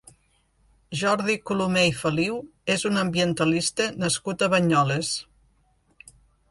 Jordi 1.01 1.35
Colomer 1.49 1.83
i 1.89 1.93
Feliu 1.99 2.39
és 2.77 2.87
un 2.91 2.99
ambientalista 3.05 3.91
nascut 4.07 4.47
a 4.49 4.53
Banyoles. 4.57 5.15